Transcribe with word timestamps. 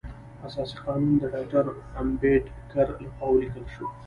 اساسي 0.47 0.75
قانون 0.85 1.13
د 1.17 1.23
ډاکټر 1.33 1.65
امبیډکر 2.01 2.87
لخوا 3.03 3.27
ولیکل 3.31 3.65
شو. 3.73 3.85